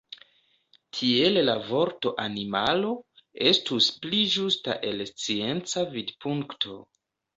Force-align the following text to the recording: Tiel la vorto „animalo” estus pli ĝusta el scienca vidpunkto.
Tiel 0.99 1.35
la 1.49 1.53
vorto 1.67 2.13
„animalo” 2.23 2.93
estus 3.51 3.91
pli 4.07 4.23
ĝusta 4.37 4.79
el 4.91 5.05
scienca 5.11 5.85
vidpunkto. 5.97 6.81